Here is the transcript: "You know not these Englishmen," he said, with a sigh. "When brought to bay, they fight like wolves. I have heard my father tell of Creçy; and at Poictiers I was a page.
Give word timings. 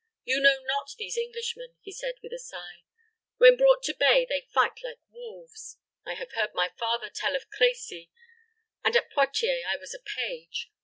"You 0.23 0.39
know 0.41 0.57
not 0.65 0.95
these 0.97 1.15
Englishmen," 1.15 1.75
he 1.79 1.91
said, 1.91 2.15
with 2.23 2.33
a 2.33 2.39
sigh. 2.39 2.81
"When 3.37 3.55
brought 3.55 3.83
to 3.83 3.93
bay, 3.93 4.25
they 4.27 4.41
fight 4.51 4.81
like 4.83 4.97
wolves. 5.11 5.77
I 6.03 6.15
have 6.15 6.31
heard 6.31 6.55
my 6.55 6.69
father 6.75 7.11
tell 7.13 7.35
of 7.35 7.51
Creçy; 7.51 8.09
and 8.83 8.95
at 8.95 9.11
Poictiers 9.11 9.63
I 9.69 9.77
was 9.77 9.93
a 9.93 9.99
page. 9.99 10.71